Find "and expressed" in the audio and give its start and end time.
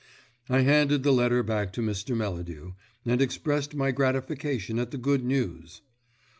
3.05-3.75